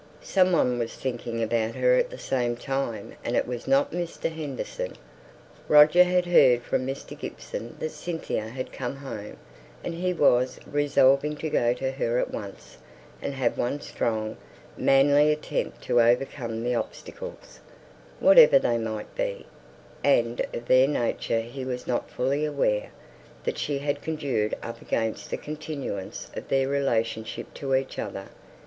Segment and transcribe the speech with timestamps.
[0.23, 4.31] Some one was thinking about her at the same time, and it was not Mr.
[4.33, 4.93] Henderson.
[5.67, 7.15] Roger had heard from Mr.
[7.15, 9.37] Gibson that Cynthia had come home,
[9.83, 12.79] and he was resolving to go to her at once,
[13.21, 14.37] and have one strong,
[14.75, 17.59] manly attempt to overcome the obstacles
[18.19, 19.45] whatever they might be
[20.03, 22.89] and of their nature he was not fully aware
[23.43, 27.23] that she had conjured up against the continuance of their relation
[27.53, 28.29] to each other.